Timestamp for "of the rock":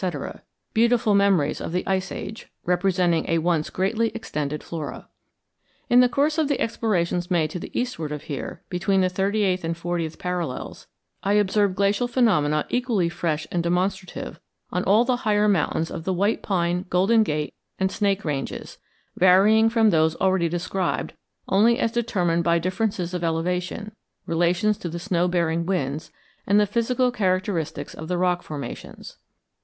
27.93-28.41